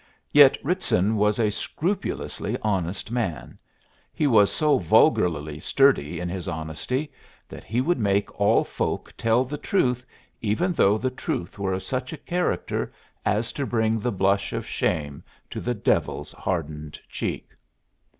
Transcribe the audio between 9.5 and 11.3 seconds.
truth even though the